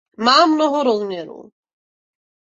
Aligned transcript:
Má 0.17 0.45
mnoho 0.45 0.83
rozměrů. 0.83 1.51